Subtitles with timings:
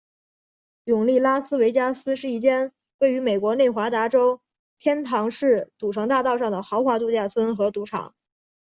[0.85, 4.41] 永利拉斯维加斯是一间位于美国内华达州
[4.79, 8.15] 天堂市赌城大道上的豪华度假村和赌场。